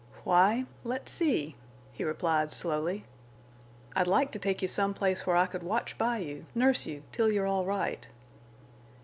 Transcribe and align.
"Why, 0.23 0.65
let's 0.83 1.11
see," 1.11 1.55
he 1.91 2.03
replied, 2.03 2.51
slowly. 2.51 3.05
"I'd 3.95 4.07
like 4.07 4.31
to 4.31 4.39
take 4.39 4.63
you 4.63 4.67
some 4.67 4.95
place 4.95 5.27
where 5.27 5.35
I 5.35 5.45
could 5.45 5.61
watch 5.61 5.95
by 5.99 6.17
you, 6.17 6.47
nurse 6.55 6.87
you, 6.87 7.03
till 7.11 7.31
you're 7.31 7.45
all 7.45 7.65
right." 7.65 8.07